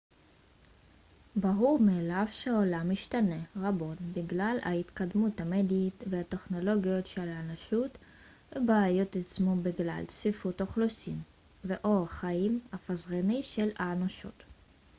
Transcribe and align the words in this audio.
ברור 1.35 1.79
מאליו 1.79 2.25
שהעולם 2.31 2.91
השתנה 2.91 3.35
רבות 3.57 3.97
בגלל 4.13 4.57
ההתקדמות 4.63 5.41
המדעית 5.41 6.03
והטכנולוגית 6.09 7.07
של 7.07 7.21
האנושות 7.29 7.97
ובעיות 8.55 9.15
התעצמו 9.15 9.55
בגלל 9.55 10.03
צפיפות 10.07 10.61
אוכלוסין 10.61 11.21
ואורח 11.65 12.13
החיים 12.13 12.59
הפזרני 12.71 13.43
של 13.43 13.69
האנושות 13.77 14.43